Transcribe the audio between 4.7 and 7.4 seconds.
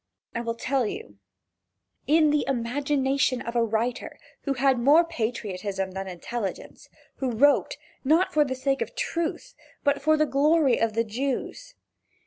more patriotism than intelligence, and who